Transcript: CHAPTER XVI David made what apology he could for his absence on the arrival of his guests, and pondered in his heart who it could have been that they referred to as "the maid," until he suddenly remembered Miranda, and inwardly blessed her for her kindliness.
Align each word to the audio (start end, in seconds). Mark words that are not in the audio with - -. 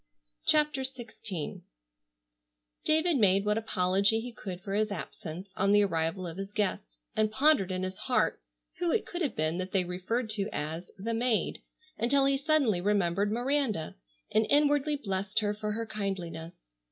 CHAPTER 0.47 0.81
XVI 0.81 1.61
David 2.83 3.17
made 3.17 3.45
what 3.45 3.59
apology 3.59 4.19
he 4.19 4.31
could 4.33 4.59
for 4.59 4.73
his 4.73 4.89
absence 4.91 5.53
on 5.55 5.73
the 5.73 5.83
arrival 5.83 6.25
of 6.25 6.37
his 6.37 6.51
guests, 6.51 6.97
and 7.15 7.31
pondered 7.31 7.71
in 7.71 7.83
his 7.83 7.99
heart 7.99 8.41
who 8.79 8.89
it 8.91 9.05
could 9.05 9.21
have 9.21 9.35
been 9.35 9.59
that 9.59 9.73
they 9.73 9.83
referred 9.83 10.31
to 10.31 10.49
as 10.51 10.89
"the 10.97 11.13
maid," 11.13 11.61
until 11.99 12.25
he 12.25 12.35
suddenly 12.37 12.81
remembered 12.81 13.31
Miranda, 13.31 13.93
and 14.31 14.47
inwardly 14.49 14.95
blessed 14.95 15.37
her 15.41 15.53
for 15.53 15.73
her 15.73 15.85
kindliness. 15.85 16.55